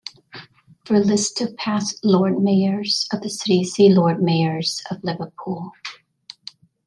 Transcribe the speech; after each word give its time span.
For 0.85 0.97
list 0.97 1.41
of 1.41 1.55
past 1.57 2.03
Lord 2.03 2.39
Mayors 2.41 3.07
of 3.13 3.21
the 3.21 3.29
city 3.29 3.63
see 3.63 3.89
Lord 3.93 4.19
Mayors 4.19 4.81
of 4.89 4.97
Liverpool. 5.03 5.73